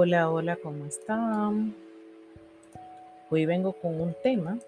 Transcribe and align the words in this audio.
Hola, 0.00 0.30
hola, 0.30 0.56
¿cómo 0.62 0.86
están? 0.86 1.74
Hoy 3.30 3.46
vengo 3.46 3.72
con 3.72 4.00
un 4.00 4.14
tema 4.22 4.60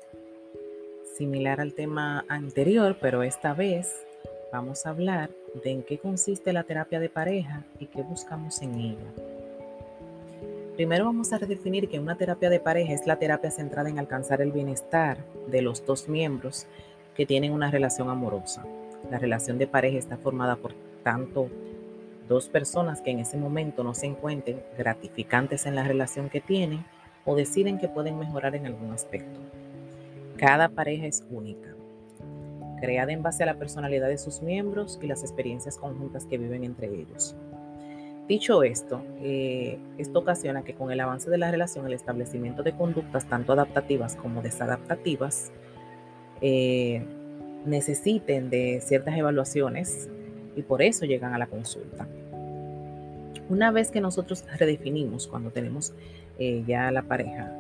similar 1.17 1.61
al 1.61 1.73
tema 1.73 2.25
anterior, 2.29 2.97
pero 3.01 3.23
esta 3.23 3.55
vez 3.55 3.95
vamos 4.53 4.85
a 4.85 4.91
hablar 4.91 5.31
de 5.63 5.71
en 5.71 5.83
qué 5.85 5.99
consiste 5.99 6.53
la 6.53 6.65
terapia 6.65 6.99
de 6.99 7.09
pareja 7.09 7.63
y 7.79 7.87
qué 7.87 8.03
buscamos 8.03 8.61
en 8.61 8.75
ella. 8.75 9.13
Primero 10.75 11.05
vamos 11.05 11.33
a 11.33 11.39
redefinir 11.39 11.89
que 11.89 12.01
una 12.01 12.17
terapia 12.17 12.51
de 12.51 12.59
pareja 12.59 12.93
es 12.93 13.07
la 13.07 13.21
terapia 13.21 13.53
centrada 13.53 13.89
en 13.89 14.01
alcanzar 14.01 14.43
el 14.43 14.51
bienestar 14.51 15.19
de 15.47 15.63
los 15.63 15.87
dos 15.87 16.09
miembros 16.09 16.67
que 17.15 17.25
tienen 17.25 17.53
una 17.53 17.71
relación 17.71 18.11
amorosa. 18.11 18.67
La 19.13 19.21
relación 19.21 19.59
de 19.59 19.69
pareja 19.69 19.97
está 19.97 20.17
formada 20.17 20.57
por 20.57 20.73
tanto 21.05 21.49
dos 22.31 22.49
personas 22.49 23.01
que 23.01 23.11
en 23.11 23.19
ese 23.19 23.37
momento 23.37 23.83
no 23.83 23.93
se 23.93 24.07
encuentren 24.07 24.63
gratificantes 24.79 25.67
en 25.67 25.75
la 25.75 25.83
relación 25.83 26.31
que 26.31 26.41
tienen 26.41 26.85
o 27.25 27.35
deciden 27.35 27.79
que 27.79 27.89
pueden 27.89 28.21
mejorar 28.21 28.55
en 28.55 28.67
algún 28.67 28.93
aspecto. 28.93 29.41
Cada 30.37 30.69
pareja 30.69 31.07
es 31.07 31.27
única, 31.29 31.75
creada 32.81 33.11
en 33.13 33.25
base 33.25 33.43
a 33.43 33.47
la 33.47 33.59
personalidad 33.59 34.09
de 34.09 34.17
sus 34.17 34.43
miembros 34.43 35.01
y 35.03 35.09
las 35.09 35.23
experiencias 35.23 35.77
conjuntas 35.77 36.25
que 36.25 36.39
viven 36.39 36.63
entre 36.63 36.87
ellos. 36.87 37.35
Dicho 38.29 38.63
esto, 38.63 39.03
eh, 39.21 39.81
esto 39.99 40.21
ocasiona 40.21 40.63
que 40.63 40.75
con 40.75 40.93
el 40.93 41.01
avance 41.01 41.29
de 41.31 41.37
la 41.37 41.51
relación, 41.51 41.85
el 41.89 41.95
establecimiento 41.95 42.63
de 42.63 42.77
conductas 42.77 43.29
tanto 43.29 43.55
adaptativas 43.55 44.15
como 44.15 44.41
desadaptativas 44.41 45.51
eh, 46.41 47.05
necesiten 47.67 48.51
de 48.51 48.81
ciertas 48.83 49.19
evaluaciones 49.19 50.09
y 50.55 50.63
por 50.63 50.81
eso 50.81 51.07
llegan 51.07 51.35
a 51.35 51.39
la 51.39 51.49
consulta. 51.49 52.07
Una 53.51 53.73
vez 53.73 53.91
que 53.91 54.01
nosotros 54.01 54.45
redefinimos 54.59 55.27
cuando 55.27 55.51
tenemos 55.51 55.93
eh, 56.39 56.63
ya 56.69 56.93
la 56.93 57.03
pareja, 57.03 57.53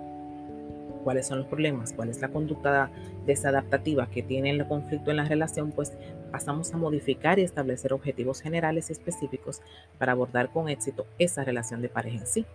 cuáles 1.02 1.26
son 1.26 1.38
los 1.38 1.48
problemas, 1.48 1.92
cuál 1.92 2.10
es 2.10 2.20
la 2.20 2.28
conducta 2.28 2.90
desadaptativa 3.26 4.08
que 4.08 4.22
tiene 4.22 4.50
el 4.50 4.64
conflicto 4.68 5.10
en 5.10 5.16
la 5.16 5.24
relación, 5.24 5.72
pues 5.72 5.92
pasamos 6.30 6.72
a 6.72 6.76
modificar 6.76 7.40
y 7.40 7.42
establecer 7.42 7.92
objetivos 7.92 8.40
generales 8.40 8.88
y 8.88 8.92
específicos 8.92 9.62
para 9.98 10.12
abordar 10.12 10.50
con 10.50 10.68
éxito 10.68 11.06
esa 11.18 11.42
relación 11.42 11.82
de 11.82 11.88
pareja 11.88 12.18
en 12.18 12.26
sí. 12.28 12.46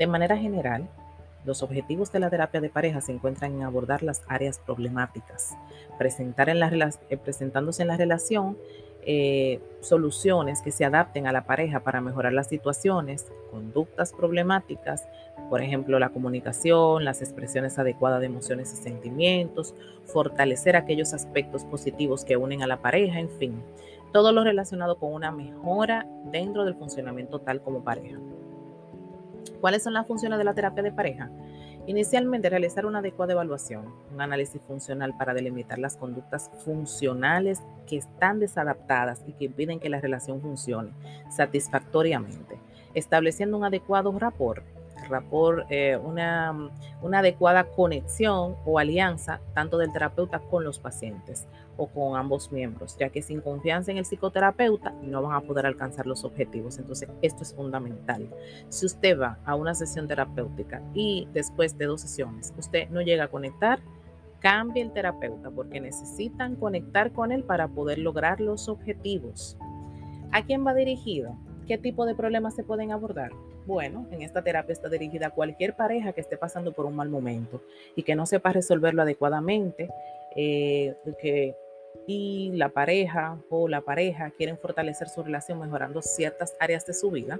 De 0.00 0.08
manera 0.08 0.36
general, 0.36 0.88
los 1.44 1.62
objetivos 1.62 2.10
de 2.10 2.18
la 2.18 2.28
terapia 2.28 2.60
de 2.60 2.70
pareja 2.70 3.00
se 3.00 3.12
encuentran 3.12 3.52
en 3.52 3.62
abordar 3.62 4.02
las 4.02 4.22
áreas 4.26 4.58
problemáticas, 4.58 5.56
presentar 5.96 6.48
en 6.48 6.58
la, 6.58 6.90
eh, 7.08 7.16
presentándose 7.16 7.82
en 7.82 7.88
la 7.88 7.96
relación 7.96 8.58
eh, 9.04 9.60
soluciones 9.80 10.62
que 10.62 10.70
se 10.70 10.84
adapten 10.84 11.26
a 11.26 11.32
la 11.32 11.44
pareja 11.44 11.80
para 11.80 12.00
mejorar 12.00 12.32
las 12.32 12.48
situaciones, 12.48 13.26
conductas 13.50 14.12
problemáticas, 14.12 15.08
por 15.50 15.60
ejemplo, 15.60 15.98
la 15.98 16.10
comunicación, 16.10 17.04
las 17.04 17.20
expresiones 17.20 17.78
adecuadas 17.78 18.20
de 18.20 18.26
emociones 18.26 18.72
y 18.72 18.76
sentimientos, 18.76 19.74
fortalecer 20.04 20.76
aquellos 20.76 21.12
aspectos 21.14 21.64
positivos 21.64 22.24
que 22.24 22.36
unen 22.36 22.62
a 22.62 22.66
la 22.66 22.80
pareja, 22.80 23.18
en 23.18 23.28
fin, 23.28 23.62
todo 24.12 24.32
lo 24.32 24.44
relacionado 24.44 24.98
con 24.98 25.12
una 25.12 25.32
mejora 25.32 26.06
dentro 26.30 26.64
del 26.64 26.74
funcionamiento 26.74 27.40
tal 27.40 27.60
como 27.60 27.82
pareja. 27.82 28.18
¿Cuáles 29.60 29.82
son 29.82 29.94
las 29.94 30.06
funciones 30.06 30.38
de 30.38 30.44
la 30.44 30.54
terapia 30.54 30.82
de 30.82 30.92
pareja? 30.92 31.30
Inicialmente, 31.86 32.48
realizar 32.48 32.86
una 32.86 33.00
adecuada 33.00 33.32
evaluación, 33.32 33.92
un 34.12 34.20
análisis 34.20 34.62
funcional 34.62 35.16
para 35.18 35.34
delimitar 35.34 35.80
las 35.80 35.96
conductas 35.96 36.48
funcionales 36.64 37.60
que 37.88 37.96
están 37.96 38.38
desadaptadas 38.38 39.24
y 39.26 39.32
que 39.32 39.46
impiden 39.46 39.80
que 39.80 39.88
la 39.88 40.00
relación 40.00 40.40
funcione 40.40 40.92
satisfactoriamente, 41.28 42.56
estableciendo 42.94 43.56
un 43.56 43.64
adecuado 43.64 44.16
rapport 44.16 44.64
rapport, 45.08 45.66
eh, 45.70 45.96
una, 45.96 46.70
una 47.00 47.18
adecuada 47.20 47.64
conexión 47.64 48.56
o 48.64 48.78
alianza 48.78 49.40
tanto 49.54 49.78
del 49.78 49.92
terapeuta 49.92 50.38
con 50.38 50.64
los 50.64 50.78
pacientes 50.78 51.46
o 51.76 51.86
con 51.86 52.16
ambos 52.16 52.52
miembros, 52.52 52.96
ya 52.98 53.08
que 53.08 53.22
sin 53.22 53.40
confianza 53.40 53.90
en 53.90 53.98
el 53.98 54.04
psicoterapeuta 54.04 54.92
no 55.02 55.22
van 55.22 55.34
a 55.34 55.40
poder 55.40 55.66
alcanzar 55.66 56.06
los 56.06 56.24
objetivos. 56.24 56.78
Entonces, 56.78 57.08
esto 57.22 57.42
es 57.42 57.54
fundamental. 57.54 58.28
Si 58.68 58.86
usted 58.86 59.18
va 59.18 59.38
a 59.44 59.54
una 59.54 59.74
sesión 59.74 60.08
terapéutica 60.08 60.82
y 60.94 61.28
después 61.32 61.76
de 61.78 61.86
dos 61.86 62.02
sesiones 62.02 62.52
usted 62.58 62.88
no 62.90 63.00
llega 63.00 63.24
a 63.24 63.28
conectar, 63.28 63.80
cambie 64.40 64.82
el 64.82 64.92
terapeuta 64.92 65.50
porque 65.50 65.80
necesitan 65.80 66.56
conectar 66.56 67.12
con 67.12 67.32
él 67.32 67.44
para 67.44 67.68
poder 67.68 67.98
lograr 67.98 68.40
los 68.40 68.68
objetivos. 68.68 69.56
¿A 70.32 70.42
quién 70.44 70.66
va 70.66 70.74
dirigido? 70.74 71.36
¿Qué 71.66 71.78
tipo 71.78 72.06
de 72.06 72.14
problemas 72.14 72.54
se 72.54 72.64
pueden 72.64 72.90
abordar? 72.90 73.30
Bueno, 73.66 74.06
en 74.10 74.22
esta 74.22 74.42
terapia 74.42 74.72
está 74.72 74.88
dirigida 74.88 75.28
a 75.28 75.30
cualquier 75.30 75.74
pareja 75.74 76.12
que 76.12 76.20
esté 76.20 76.36
pasando 76.36 76.72
por 76.72 76.86
un 76.86 76.96
mal 76.96 77.08
momento 77.08 77.62
y 77.94 78.02
que 78.02 78.16
no 78.16 78.26
sepa 78.26 78.52
resolverlo 78.52 79.02
adecuadamente, 79.02 79.88
eh, 80.34 80.94
que 81.20 81.54
y 82.06 82.50
la 82.54 82.68
pareja 82.70 83.38
o 83.48 83.68
la 83.68 83.80
pareja 83.82 84.30
quieren 84.30 84.58
fortalecer 84.58 85.08
su 85.08 85.22
relación 85.22 85.60
mejorando 85.60 86.02
ciertas 86.02 86.56
áreas 86.58 86.84
de 86.86 86.94
su 86.94 87.10
vida, 87.10 87.38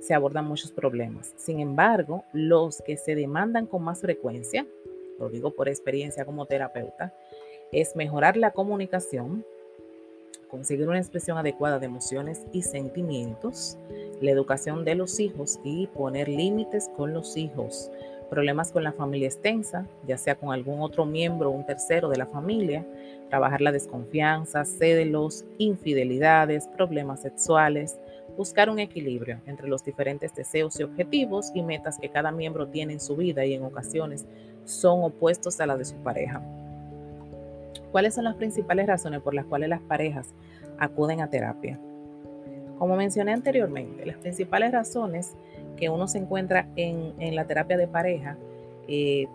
se 0.00 0.14
abordan 0.14 0.46
muchos 0.46 0.72
problemas. 0.72 1.34
Sin 1.36 1.60
embargo, 1.60 2.24
los 2.32 2.80
que 2.82 2.96
se 2.96 3.14
demandan 3.14 3.66
con 3.66 3.82
más 3.82 4.00
frecuencia, 4.00 4.66
lo 5.18 5.28
digo 5.28 5.50
por 5.50 5.68
experiencia 5.68 6.24
como 6.24 6.46
terapeuta, 6.46 7.14
es 7.72 7.94
mejorar 7.96 8.36
la 8.36 8.52
comunicación, 8.52 9.44
conseguir 10.54 10.88
una 10.88 11.00
expresión 11.00 11.36
adecuada 11.36 11.80
de 11.80 11.86
emociones 11.86 12.46
y 12.52 12.62
sentimientos, 12.62 13.76
la 14.20 14.30
educación 14.30 14.84
de 14.84 14.94
los 14.94 15.18
hijos 15.18 15.58
y 15.64 15.88
poner 15.88 16.28
límites 16.28 16.88
con 16.96 17.12
los 17.12 17.36
hijos, 17.36 17.90
problemas 18.30 18.70
con 18.70 18.84
la 18.84 18.92
familia 18.92 19.26
extensa, 19.26 19.84
ya 20.06 20.16
sea 20.16 20.36
con 20.36 20.52
algún 20.52 20.80
otro 20.80 21.06
miembro 21.06 21.50
o 21.50 21.52
un 21.52 21.66
tercero 21.66 22.08
de 22.08 22.18
la 22.18 22.26
familia, 22.26 22.86
trabajar 23.30 23.62
la 23.62 23.72
desconfianza, 23.72 24.64
celos, 24.64 25.44
infidelidades, 25.58 26.68
problemas 26.68 27.22
sexuales, 27.22 27.98
buscar 28.36 28.70
un 28.70 28.78
equilibrio 28.78 29.40
entre 29.46 29.66
los 29.66 29.84
diferentes 29.84 30.36
deseos 30.36 30.78
y 30.78 30.84
objetivos 30.84 31.50
y 31.52 31.62
metas 31.62 31.98
que 31.98 32.10
cada 32.10 32.30
miembro 32.30 32.68
tiene 32.68 32.92
en 32.92 33.00
su 33.00 33.16
vida 33.16 33.44
y 33.44 33.54
en 33.54 33.64
ocasiones 33.64 34.24
son 34.64 35.02
opuestos 35.02 35.58
a 35.58 35.66
la 35.66 35.76
de 35.76 35.84
su 35.84 35.96
pareja. 35.96 36.40
¿Cuáles 37.94 38.14
son 38.14 38.24
las 38.24 38.34
principales 38.34 38.88
razones 38.88 39.20
por 39.20 39.34
las 39.34 39.44
cuales 39.44 39.68
las 39.68 39.80
parejas 39.80 40.34
acuden 40.80 41.20
a 41.20 41.30
terapia? 41.30 41.78
Como 42.76 42.96
mencioné 42.96 43.32
anteriormente, 43.32 44.04
las 44.04 44.16
principales 44.16 44.72
razones 44.72 45.36
que 45.76 45.88
uno 45.88 46.08
se 46.08 46.18
encuentra 46.18 46.66
en, 46.74 47.36
la 47.36 47.46
terapia 47.46 47.76
de 47.76 47.86
pareja 47.86 48.36
eh, 48.88 49.28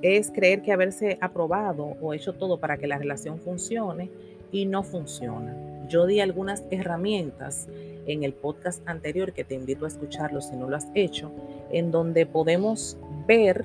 es 0.00 0.30
creer 0.30 0.62
que 0.62 0.70
haberse 0.70 1.18
aprobado 1.20 1.96
o 2.00 2.14
hecho 2.14 2.34
todo 2.34 2.60
para 2.60 2.76
que 2.76 2.86
la 2.86 2.98
relación 2.98 3.40
funcione 3.40 4.12
y 4.52 4.66
no 4.66 4.84
funciona. 4.84 5.56
Yo 5.88 6.06
di 6.06 6.20
algunas 6.20 6.62
herramientas 6.70 7.66
en 8.06 8.22
el 8.22 8.32
podcast 8.32 8.88
anterior 8.88 9.32
que 9.32 9.42
te 9.42 9.56
invito 9.56 9.86
a 9.86 9.88
escucharlo 9.88 10.40
si 10.40 10.54
no 10.54 10.70
lo 10.70 10.76
has 10.76 10.86
hecho, 10.94 11.32
en 11.72 11.90
donde 11.90 12.26
podemos 12.26 12.96
ver 13.26 13.64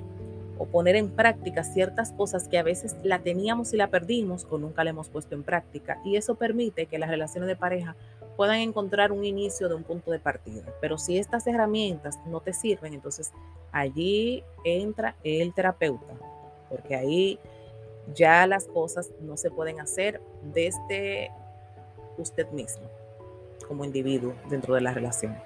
o 0.60 0.66
poner 0.66 0.98
en 0.98 1.10
práctica 1.10 1.64
ciertas 1.64 2.12
cosas 2.12 2.48
que 2.50 2.58
a 2.58 2.64
veces 2.64 2.98
la 3.02 3.20
teníamos 3.20 3.74
y 3.74 3.78
la 3.78 3.88
perdimos 3.88 4.46
o 4.50 4.58
nunca 4.58 4.84
la 4.84 4.90
hemos 4.92 5.10
puesto 5.10 5.34
en 5.34 5.44
práctica. 5.44 6.00
Y 6.04 6.18
eso 6.18 6.36
permite 6.36 6.86
que 6.86 7.00
las 7.00 7.10
relaciones 7.10 7.48
de 7.48 7.56
pareja 7.56 7.96
puedan 8.36 8.60
encontrar 8.60 9.14
un 9.14 9.24
inicio 9.24 9.70
de 9.70 9.76
un 9.76 9.84
punto 9.84 10.12
de 10.12 10.20
partida. 10.20 10.64
Pero 10.82 10.98
si 10.98 11.18
estas 11.18 11.48
herramientas 11.48 12.20
no 12.28 12.42
te 12.42 12.54
sirven, 12.54 12.94
entonces 12.94 13.32
allí 13.72 14.44
entra 14.66 15.16
el 15.24 15.54
terapeuta, 15.54 16.14
porque 16.70 16.96
ahí 16.96 17.40
ya 18.14 18.46
las 18.46 18.68
cosas 18.68 19.12
no 19.22 19.38
se 19.38 19.52
pueden 19.52 19.80
hacer 19.80 20.22
desde 20.54 21.32
usted 22.18 22.50
mismo 22.52 22.84
como 23.66 23.86
individuo 23.86 24.34
dentro 24.50 24.76
de 24.76 24.82
la 24.82 24.94
relación. 24.94 25.38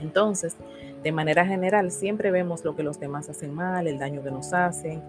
Entonces, 0.00 0.56
de 1.02 1.12
manera 1.12 1.46
general, 1.46 1.90
siempre 1.90 2.30
vemos 2.30 2.64
lo 2.64 2.74
que 2.74 2.82
los 2.82 2.98
demás 2.98 3.28
hacen 3.28 3.54
mal, 3.54 3.86
el 3.86 3.98
daño 3.98 4.22
que 4.22 4.30
nos 4.30 4.52
hacen, 4.52 5.02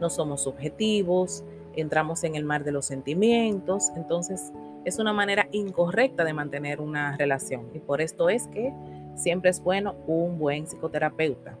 no 0.00 0.10
somos 0.10 0.46
objetivos, 0.46 1.44
entramos 1.74 2.24
en 2.24 2.34
el 2.34 2.44
mar 2.44 2.64
de 2.64 2.72
los 2.72 2.86
sentimientos, 2.86 3.90
entonces 3.96 4.52
es 4.84 4.98
una 4.98 5.12
manera 5.12 5.48
incorrecta 5.52 6.24
de 6.24 6.32
mantener 6.32 6.80
una 6.80 7.16
relación 7.16 7.68
y 7.74 7.78
por 7.78 8.00
esto 8.00 8.28
es 8.28 8.48
que 8.48 8.72
siempre 9.14 9.50
es 9.50 9.62
bueno 9.62 9.94
un 10.06 10.38
buen 10.38 10.66
psicoterapeuta. 10.66 11.56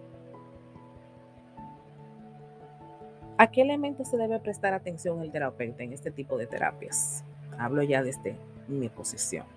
¿A 3.38 3.50
qué 3.50 3.62
elementos 3.62 4.08
se 4.08 4.16
debe 4.16 4.38
prestar 4.40 4.72
atención 4.72 5.20
el 5.20 5.30
terapeuta 5.30 5.82
en 5.82 5.92
este 5.92 6.10
tipo 6.10 6.38
de 6.38 6.46
terapias? 6.46 7.22
Hablo 7.58 7.82
ya 7.82 8.02
desde 8.02 8.36
mi 8.66 8.88
posición. 8.88 9.55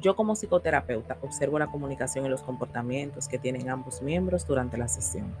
Yo 0.00 0.14
como 0.14 0.36
psicoterapeuta 0.36 1.16
observo 1.22 1.58
la 1.58 1.66
comunicación 1.66 2.24
y 2.24 2.28
los 2.28 2.42
comportamientos 2.42 3.26
que 3.26 3.38
tienen 3.38 3.68
ambos 3.68 4.00
miembros 4.00 4.46
durante 4.46 4.78
la 4.78 4.86
sesión. 4.86 5.34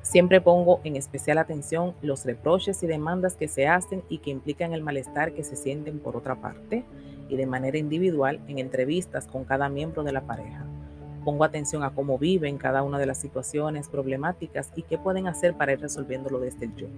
Siempre 0.00 0.40
pongo 0.40 0.80
en 0.82 0.96
especial 0.96 1.38
atención 1.38 1.94
los 2.00 2.24
reproches 2.24 2.82
y 2.82 2.86
demandas 2.86 3.36
que 3.36 3.48
se 3.48 3.68
hacen 3.68 4.02
y 4.08 4.18
que 4.18 4.30
implican 4.30 4.72
el 4.72 4.82
malestar 4.82 5.32
que 5.32 5.44
se 5.44 5.56
sienten 5.56 5.98
por 6.00 6.16
otra 6.16 6.36
parte 6.36 6.84
y 7.28 7.36
de 7.36 7.46
manera 7.46 7.78
individual 7.78 8.40
en 8.48 8.58
entrevistas 8.58 9.26
con 9.26 9.44
cada 9.44 9.68
miembro 9.68 10.02
de 10.02 10.12
la 10.12 10.22
pareja. 10.22 10.64
pongo 11.24 11.44
atención 11.44 11.84
a 11.84 11.94
cómo 11.94 12.18
viven 12.18 12.58
cada 12.58 12.82
una 12.82 12.98
de 12.98 13.06
las 13.06 13.18
situaciones 13.18 13.88
problemáticas 13.88 14.72
y 14.74 14.82
qué 14.82 14.98
pueden 14.98 15.28
hacer 15.28 15.54
para 15.54 15.72
ir 15.72 15.80
resolviéndolo 15.80 16.40
desde 16.40 16.64
el 16.64 16.74
yo. 16.74 16.88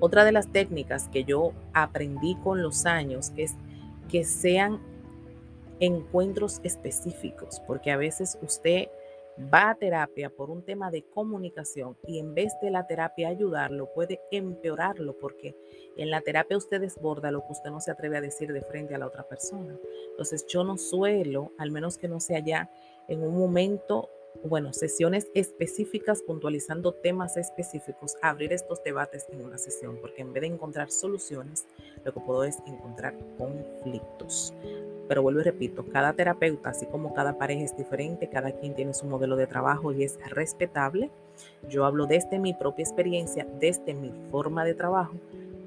Otra 0.00 0.24
de 0.24 0.32
las 0.32 0.48
técnicas 0.48 1.06
que 1.06 1.22
yo 1.22 1.52
aprendí 1.72 2.34
con 2.42 2.62
los 2.62 2.84
años 2.84 3.32
es 3.36 3.54
que 4.08 4.24
sean 4.24 4.80
encuentros 5.80 6.60
específicos, 6.62 7.60
porque 7.66 7.90
a 7.90 7.96
veces 7.96 8.38
usted 8.42 8.88
va 9.52 9.70
a 9.70 9.74
terapia 9.74 10.30
por 10.30 10.50
un 10.50 10.62
tema 10.62 10.90
de 10.90 11.02
comunicación 11.02 11.96
y 12.06 12.18
en 12.18 12.34
vez 12.34 12.52
de 12.62 12.70
la 12.70 12.86
terapia 12.86 13.28
ayudarlo, 13.28 13.92
puede 13.92 14.20
empeorarlo 14.30 15.18
porque 15.18 15.56
en 15.96 16.10
la 16.10 16.20
terapia 16.20 16.56
usted 16.56 16.80
desborda 16.80 17.30
lo 17.30 17.44
que 17.44 17.52
usted 17.52 17.70
no 17.70 17.80
se 17.80 17.90
atreve 17.90 18.16
a 18.16 18.20
decir 18.20 18.52
de 18.52 18.62
frente 18.62 18.94
a 18.94 18.98
la 18.98 19.06
otra 19.06 19.24
persona. 19.24 19.76
Entonces 20.10 20.46
yo 20.46 20.64
no 20.64 20.76
suelo, 20.78 21.52
al 21.58 21.70
menos 21.70 21.98
que 21.98 22.08
no 22.08 22.20
sea 22.20 22.38
ya 22.38 22.70
en 23.08 23.22
un 23.22 23.36
momento, 23.36 24.08
bueno, 24.44 24.72
sesiones 24.72 25.28
específicas 25.34 26.22
puntualizando 26.22 26.92
temas 26.92 27.36
específicos, 27.36 28.16
abrir 28.22 28.52
estos 28.52 28.82
debates 28.82 29.26
en 29.30 29.44
una 29.44 29.58
sesión, 29.58 29.98
porque 30.00 30.22
en 30.22 30.32
vez 30.32 30.42
de 30.42 30.48
encontrar 30.48 30.90
soluciones, 30.90 31.66
lo 32.04 32.12
que 32.12 32.20
puedo 32.20 32.44
es 32.44 32.58
encontrar 32.66 33.14
conflictos. 33.36 34.52
Pero 35.08 35.22
vuelvo 35.22 35.40
y 35.40 35.44
repito, 35.44 35.84
cada 35.92 36.12
terapeuta, 36.14 36.70
así 36.70 36.86
como 36.86 37.12
cada 37.14 37.36
pareja 37.36 37.64
es 37.64 37.76
diferente, 37.76 38.28
cada 38.28 38.52
quien 38.52 38.74
tiene 38.74 38.94
su 38.94 39.06
modelo 39.06 39.36
de 39.36 39.46
trabajo 39.46 39.92
y 39.92 40.04
es 40.04 40.18
respetable. 40.30 41.10
Yo 41.68 41.84
hablo 41.84 42.06
desde 42.06 42.38
mi 42.38 42.54
propia 42.54 42.84
experiencia, 42.84 43.46
desde 43.60 43.94
mi 43.94 44.12
forma 44.30 44.64
de 44.64 44.74
trabajo, 44.74 45.14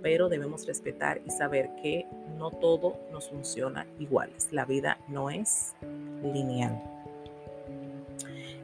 pero 0.01 0.29
debemos 0.29 0.65
respetar 0.65 1.21
y 1.25 1.31
saber 1.31 1.69
que 1.81 2.05
no 2.37 2.51
todo 2.51 2.97
nos 3.11 3.29
funciona 3.29 3.85
iguales. 3.99 4.49
La 4.51 4.65
vida 4.65 4.97
no 5.07 5.29
es 5.29 5.73
lineal. 6.23 6.81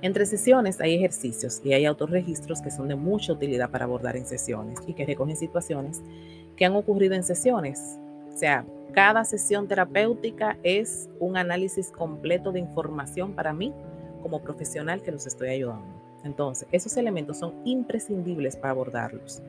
Entre 0.04 0.26
sesiones 0.26 0.82
hay 0.82 0.96
ejercicios 0.96 1.62
y 1.64 1.72
hay 1.72 1.86
autorregistros 1.86 2.62
que 2.62 2.72
son 2.72 2.90
de 2.90 2.96
mucha 2.96 3.32
utilidad 3.32 3.70
para 3.70 3.86
abordar 3.86 4.18
en 4.18 4.26
sesiones 4.26 4.80
y 4.86 4.94
que 4.94 5.06
recogen 5.06 5.38
situaciones 5.38 6.02
que 6.58 6.66
han 6.66 6.76
ocurrido 6.76 7.16
en 7.16 7.24
sesiones. 7.24 7.98
O 8.34 8.38
sea, 8.38 8.66
cada 8.94 9.24
sesión 9.26 9.68
terapéutica 9.68 10.58
es 10.64 11.10
un 11.20 11.38
análisis 11.38 11.92
completo 11.92 12.52
de 12.52 12.60
información 12.60 13.34
para 13.34 13.54
mí 13.54 13.74
como 14.22 14.42
profesional 14.42 15.02
que 15.02 15.12
los 15.12 15.28
estoy 15.28 15.50
ayudando. 15.50 15.86
Entonces, 16.24 16.68
esos 16.72 16.96
elementos 16.98 17.38
son 17.38 17.54
imprescindibles 17.66 18.56
para 18.56 18.72
abordarlos. 18.72 19.42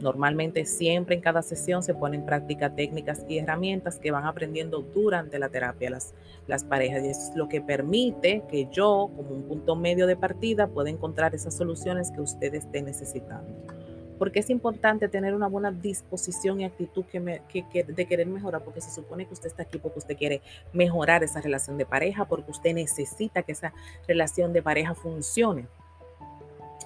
Normalmente 0.00 0.66
siempre 0.66 1.14
en 1.14 1.20
cada 1.20 1.40
sesión 1.40 1.82
se 1.82 1.94
ponen 1.94 2.20
en 2.20 2.26
práctica 2.26 2.74
técnicas 2.74 3.24
y 3.28 3.38
herramientas 3.38 3.98
que 3.98 4.10
van 4.10 4.26
aprendiendo 4.26 4.80
durante 4.82 5.38
la 5.38 5.48
terapia 5.48 5.88
las, 5.88 6.14
las 6.46 6.64
parejas 6.64 7.04
y 7.04 7.08
eso 7.08 7.30
es 7.30 7.36
lo 7.36 7.48
que 7.48 7.60
permite 7.60 8.42
que 8.50 8.68
yo 8.70 9.10
como 9.16 9.30
un 9.30 9.44
punto 9.44 9.76
medio 9.76 10.06
de 10.06 10.16
partida 10.16 10.66
pueda 10.66 10.90
encontrar 10.90 11.34
esas 11.34 11.56
soluciones 11.56 12.10
que 12.10 12.20
ustedes 12.20 12.64
estén 12.64 12.86
necesitando. 12.86 13.73
Porque 14.18 14.40
es 14.40 14.50
importante 14.50 15.08
tener 15.08 15.34
una 15.34 15.48
buena 15.48 15.72
disposición 15.72 16.60
y 16.60 16.64
actitud 16.64 17.04
que 17.04 17.40
que, 17.48 17.84
de 17.84 18.06
querer 18.06 18.26
mejorar, 18.26 18.62
porque 18.62 18.80
se 18.80 18.90
supone 18.90 19.26
que 19.26 19.34
usted 19.34 19.48
está 19.48 19.64
aquí 19.64 19.78
porque 19.78 19.98
usted 19.98 20.16
quiere 20.16 20.40
mejorar 20.72 21.24
esa 21.24 21.40
relación 21.40 21.78
de 21.78 21.86
pareja, 21.86 22.24
porque 22.24 22.50
usted 22.50 22.74
necesita 22.74 23.42
que 23.42 23.52
esa 23.52 23.72
relación 24.06 24.52
de 24.52 24.62
pareja 24.62 24.94
funcione. 24.94 25.66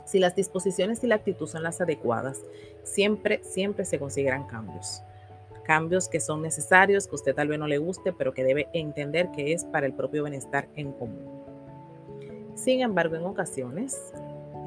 Si 0.08 0.18
las 0.18 0.34
disposiciones 0.34 1.04
y 1.04 1.06
la 1.06 1.16
actitud 1.16 1.46
son 1.46 1.62
las 1.62 1.82
adecuadas, 1.82 2.40
siempre, 2.82 3.42
siempre 3.44 3.84
se 3.84 3.98
conseguirán 3.98 4.46
cambios. 4.46 5.02
Cambios 5.64 6.08
que 6.08 6.18
son 6.18 6.40
necesarios, 6.40 7.06
que 7.06 7.14
usted 7.14 7.34
tal 7.34 7.48
vez 7.48 7.58
no 7.58 7.66
le 7.66 7.76
guste, 7.76 8.14
pero 8.14 8.32
que 8.32 8.42
debe 8.42 8.68
entender 8.72 9.30
que 9.32 9.52
es 9.52 9.66
para 9.66 9.84
el 9.84 9.92
propio 9.92 10.22
bienestar 10.22 10.66
en 10.76 10.92
común. 10.92 11.38
Sin 12.54 12.80
embargo, 12.80 13.16
en 13.16 13.24
ocasiones, 13.24 14.12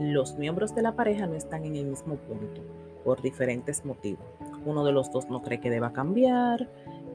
los 0.02 0.38
miembros 0.38 0.74
de 0.74 0.82
la 0.82 0.96
pareja 0.96 1.28
no 1.28 1.36
están 1.36 1.64
en 1.64 1.76
el 1.76 1.86
mismo 1.86 2.16
punto 2.16 2.62
por 3.04 3.22
diferentes 3.22 3.86
motivos. 3.86 4.26
Uno 4.66 4.84
de 4.84 4.92
los 4.92 5.12
dos 5.12 5.30
no 5.30 5.42
cree 5.42 5.60
que 5.60 5.70
deba 5.70 5.94
cambiar, 5.94 6.70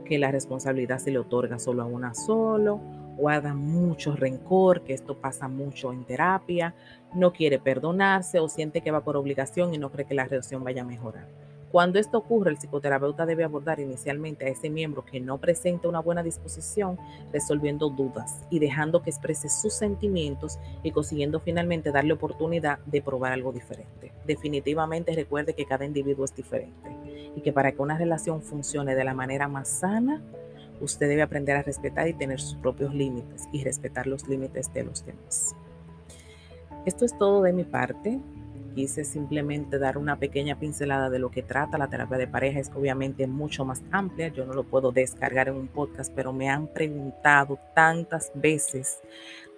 que 0.04 0.18
la 0.18 0.30
responsabilidad 0.30 0.98
se 0.98 1.10
le 1.10 1.18
otorga 1.18 1.58
solo 1.58 1.82
a 1.82 1.86
una 1.86 2.14
solo, 2.14 2.80
guarda 3.16 3.54
mucho 3.54 4.14
rencor, 4.14 4.82
que 4.82 4.94
esto 4.94 5.16
pasa 5.16 5.48
mucho 5.48 5.92
en 5.92 6.04
terapia, 6.04 6.74
no 7.14 7.32
quiere 7.32 7.58
perdonarse 7.58 8.38
o 8.38 8.48
siente 8.48 8.82
que 8.82 8.90
va 8.90 9.02
por 9.02 9.16
obligación 9.16 9.74
y 9.74 9.78
no 9.78 9.90
cree 9.90 10.06
que 10.06 10.14
la 10.14 10.24
relación 10.24 10.62
vaya 10.62 10.82
a 10.82 10.86
mejorar. 10.86 11.45
Cuando 11.72 11.98
esto 11.98 12.18
ocurre, 12.18 12.50
el 12.50 12.58
psicoterapeuta 12.58 13.26
debe 13.26 13.44
abordar 13.44 13.80
inicialmente 13.80 14.46
a 14.46 14.48
ese 14.48 14.70
miembro 14.70 15.04
que 15.04 15.20
no 15.20 15.38
presenta 15.38 15.88
una 15.88 16.00
buena 16.00 16.22
disposición, 16.22 16.98
resolviendo 17.32 17.90
dudas 17.90 18.46
y 18.50 18.60
dejando 18.60 19.02
que 19.02 19.10
exprese 19.10 19.48
sus 19.48 19.74
sentimientos 19.74 20.58
y 20.82 20.92
consiguiendo 20.92 21.40
finalmente 21.40 21.90
darle 21.90 22.12
oportunidad 22.12 22.78
de 22.86 23.02
probar 23.02 23.32
algo 23.32 23.52
diferente. 23.52 24.12
Definitivamente 24.26 25.12
recuerde 25.14 25.54
que 25.54 25.66
cada 25.66 25.84
individuo 25.84 26.24
es 26.24 26.34
diferente 26.34 26.96
y 27.34 27.40
que 27.40 27.52
para 27.52 27.72
que 27.72 27.82
una 27.82 27.98
relación 27.98 28.42
funcione 28.42 28.94
de 28.94 29.04
la 29.04 29.14
manera 29.14 29.48
más 29.48 29.68
sana, 29.68 30.22
usted 30.80 31.08
debe 31.08 31.22
aprender 31.22 31.56
a 31.56 31.62
respetar 31.62 32.08
y 32.08 32.14
tener 32.14 32.40
sus 32.40 32.56
propios 32.56 32.94
límites 32.94 33.48
y 33.52 33.64
respetar 33.64 34.06
los 34.06 34.28
límites 34.28 34.72
de 34.72 34.84
los 34.84 35.04
demás. 35.04 35.54
Esto 36.84 37.04
es 37.04 37.18
todo 37.18 37.42
de 37.42 37.52
mi 37.52 37.64
parte. 37.64 38.20
Quise 38.76 39.04
simplemente 39.04 39.78
dar 39.78 39.96
una 39.96 40.18
pequeña 40.18 40.58
pincelada 40.58 41.08
de 41.08 41.18
lo 41.18 41.30
que 41.30 41.42
trata 41.42 41.78
la 41.78 41.88
terapia 41.88 42.18
de 42.18 42.26
pareja. 42.26 42.60
Es 42.60 42.70
obviamente 42.74 43.26
mucho 43.26 43.64
más 43.64 43.82
amplia. 43.90 44.28
Yo 44.28 44.44
no 44.44 44.52
lo 44.52 44.64
puedo 44.64 44.92
descargar 44.92 45.48
en 45.48 45.54
un 45.54 45.68
podcast, 45.68 46.12
pero 46.14 46.30
me 46.30 46.50
han 46.50 46.66
preguntado 46.66 47.58
tantas 47.74 48.30
veces 48.34 49.00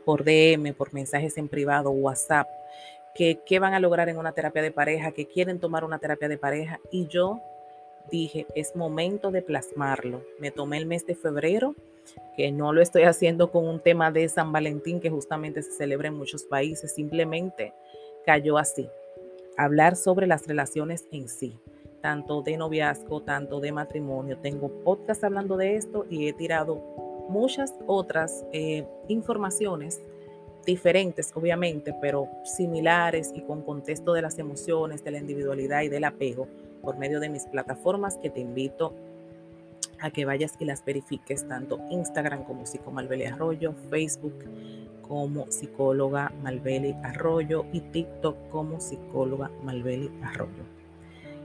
por 0.05 0.23
DM, 0.23 0.73
por 0.73 0.95
mensajes 0.95 1.37
en 1.37 1.49
privado, 1.49 1.91
WhatsApp, 1.91 2.47
que 3.13 3.41
qué 3.45 3.59
van 3.59 3.75
a 3.75 3.81
lograr 3.81 4.09
en 4.09 4.19
una 4.19 4.31
terapia 4.31 4.63
de 4.63 4.71
pareja, 4.71 5.11
que 5.11 5.27
quieren 5.27 5.59
tomar 5.59 5.83
una 5.83 5.99
terapia 5.99 6.29
de 6.29 6.39
pareja. 6.39 6.79
Y 6.93 7.09
yo 7.09 7.41
dije, 8.13 8.47
es 8.55 8.77
momento 8.77 9.33
de 9.33 9.43
plasmarlo. 9.43 10.23
Me 10.39 10.53
tomé 10.53 10.79
el 10.79 10.87
mes 10.87 11.05
de 11.07 11.17
febrero, 11.17 11.75
que 12.37 12.53
no 12.53 12.73
lo 12.73 12.81
estoy 12.81 13.03
haciendo 13.03 13.51
con 13.51 13.67
un 13.67 13.81
tema 13.81 14.13
de 14.13 14.29
San 14.29 14.53
Valentín 14.53 15.01
que 15.01 15.11
justamente 15.11 15.61
se 15.61 15.73
celebra 15.73 16.07
en 16.07 16.15
muchos 16.15 16.45
países, 16.45 16.95
simplemente 16.95 17.75
cayó 18.25 18.59
así. 18.59 18.89
Hablar 19.59 19.97
sobre 19.97 20.29
las 20.29 20.47
relaciones 20.47 21.09
en 21.11 21.29
sí, 21.29 21.59
tanto 22.01 22.43
de 22.43 22.57
noviazgo, 22.57 23.23
tanto 23.23 23.59
de 23.59 23.73
matrimonio. 23.73 24.39
Tengo 24.39 24.69
podcast 24.85 25.25
hablando 25.25 25.57
de 25.57 25.75
esto 25.75 26.07
y 26.09 26.29
he 26.29 26.33
tirado 26.33 26.77
muchas 27.29 27.75
otras 27.89 28.45
eh, 28.53 28.87
informaciones 29.09 30.01
diferentes, 30.65 31.33
obviamente, 31.35 31.93
pero 32.01 32.29
similares 32.45 33.33
y 33.35 33.41
con 33.41 33.63
contexto 33.63 34.13
de 34.13 34.23
las 34.23 34.39
emociones, 34.39 35.03
de 35.03 35.11
la 35.11 35.19
individualidad 35.19 35.83
y 35.83 35.89
del 35.89 36.05
apego 36.05 36.47
por 36.81 36.97
medio 36.97 37.19
de 37.19 37.29
mis 37.29 37.47
plataformas 37.47 38.17
que 38.17 38.31
te 38.31 38.39
invito 38.39 38.95
a 39.99 40.13
que 40.13 40.25
vayas 40.25 40.55
y 40.61 40.67
las 40.67 40.85
verifiques, 40.85 41.49
tanto 41.49 41.81
Instagram 41.91 42.45
como 42.45 42.63
Psicomalbeli 42.65 43.25
Arroyo, 43.25 43.75
Facebook 43.91 44.45
como 45.09 45.51
psicóloga 45.51 46.33
Malbeli 46.43 46.95
Arroyo 47.03 47.65
y 47.73 47.81
TikTok 47.81 48.51
como 48.51 48.81
psicóloga 48.81 49.51
Malbeli 49.65 50.11
Arroyo. 50.23 50.65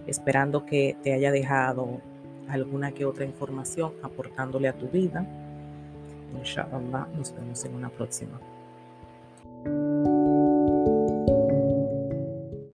Esperando 0.05 0.65
que 0.65 0.97
te 1.01 1.13
haya 1.13 1.31
dejado 1.31 2.01
alguna 2.49 2.91
que 2.91 3.05
otra 3.05 3.25
información 3.25 3.93
aportándole 4.03 4.67
a 4.67 4.73
tu 4.73 4.87
vida. 4.87 5.25
Inshallah, 6.37 7.07
nos 7.15 7.33
vemos 7.33 7.63
en 7.65 7.75
una 7.75 7.89
próxima. 7.89 8.39